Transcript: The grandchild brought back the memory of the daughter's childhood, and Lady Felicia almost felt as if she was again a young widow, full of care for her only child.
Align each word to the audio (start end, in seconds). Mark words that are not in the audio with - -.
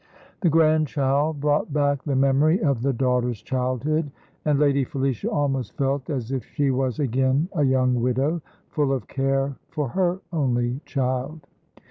The 0.41 0.49
grandchild 0.49 1.39
brought 1.41 1.71
back 1.71 2.01
the 2.01 2.15
memory 2.15 2.59
of 2.59 2.81
the 2.81 2.91
daughter's 2.91 3.39
childhood, 3.39 4.09
and 4.45 4.57
Lady 4.57 4.83
Felicia 4.83 5.29
almost 5.29 5.77
felt 5.77 6.09
as 6.09 6.31
if 6.31 6.43
she 6.43 6.71
was 6.71 6.97
again 6.97 7.49
a 7.53 7.61
young 7.63 7.93
widow, 8.01 8.41
full 8.69 8.93
of 8.93 9.07
care 9.07 9.57
for 9.69 9.89
her 9.89 10.19
only 10.33 10.81
child. 10.87 11.45